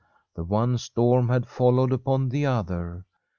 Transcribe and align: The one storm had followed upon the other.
The 0.33 0.43
one 0.43 0.79
storm 0.79 1.29
had 1.29 1.45
followed 1.47 1.91
upon 1.93 2.29
the 2.29 2.43
other. 2.47 3.05